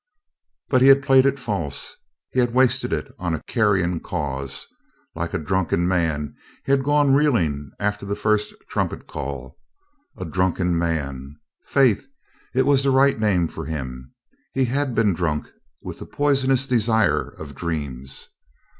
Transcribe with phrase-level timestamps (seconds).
[0.67, 1.95] But he had played it false.
[2.31, 4.65] He had wasted it on a carrion cause.
[5.13, 6.33] Like a drunken man
[6.65, 9.59] he had gone reeling after the first trumpet call.
[10.17, 11.35] A drunken man»—
[11.67, 12.07] faith
[12.55, 14.11] it was the right name for him.
[14.55, 15.51] He had been drunk
[15.83, 18.29] with the poisonous desire of dreams.